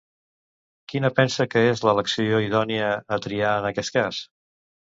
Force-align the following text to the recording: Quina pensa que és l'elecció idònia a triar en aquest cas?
Quina 0.93 1.11
pensa 1.19 1.47
que 1.51 1.63
és 1.75 1.83
l'elecció 1.89 2.41
idònia 2.47 2.89
a 3.19 3.23
triar 3.29 3.55
en 3.61 3.71
aquest 3.73 3.97
cas? 4.03 4.27